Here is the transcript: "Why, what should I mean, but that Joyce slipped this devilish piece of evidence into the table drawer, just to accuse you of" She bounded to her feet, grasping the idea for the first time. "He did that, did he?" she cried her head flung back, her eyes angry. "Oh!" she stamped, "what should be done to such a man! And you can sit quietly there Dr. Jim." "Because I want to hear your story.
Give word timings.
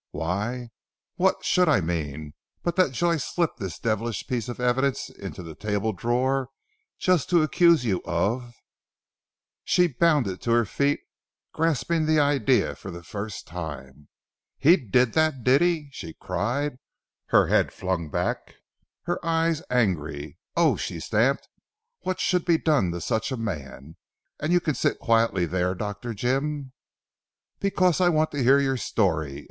"Why, 0.09 0.69
what 1.17 1.45
should 1.45 1.69
I 1.69 1.79
mean, 1.79 2.33
but 2.63 2.75
that 2.75 2.91
Joyce 2.91 3.23
slipped 3.23 3.59
this 3.59 3.77
devilish 3.77 4.25
piece 4.25 4.49
of 4.49 4.59
evidence 4.59 5.11
into 5.11 5.43
the 5.43 5.53
table 5.53 5.93
drawer, 5.93 6.49
just 6.97 7.29
to 7.29 7.43
accuse 7.43 7.85
you 7.85 8.01
of" 8.03 8.51
She 9.63 9.85
bounded 9.85 10.41
to 10.41 10.53
her 10.53 10.65
feet, 10.65 11.01
grasping 11.53 12.07
the 12.07 12.19
idea 12.19 12.75
for 12.75 12.89
the 12.89 13.03
first 13.03 13.45
time. 13.45 14.07
"He 14.57 14.75
did 14.75 15.13
that, 15.13 15.43
did 15.43 15.61
he?" 15.61 15.89
she 15.91 16.13
cried 16.15 16.79
her 17.27 17.45
head 17.45 17.71
flung 17.71 18.09
back, 18.09 18.55
her 19.03 19.23
eyes 19.23 19.61
angry. 19.69 20.39
"Oh!" 20.57 20.77
she 20.77 20.99
stamped, 20.99 21.47
"what 21.99 22.19
should 22.19 22.43
be 22.43 22.57
done 22.57 22.89
to 22.93 23.01
such 23.01 23.31
a 23.31 23.37
man! 23.37 23.97
And 24.39 24.51
you 24.51 24.61
can 24.61 24.73
sit 24.73 24.97
quietly 24.97 25.45
there 25.45 25.75
Dr. 25.75 26.15
Jim." 26.15 26.71
"Because 27.59 28.01
I 28.01 28.09
want 28.09 28.31
to 28.31 28.41
hear 28.41 28.57
your 28.59 28.77
story. 28.77 29.39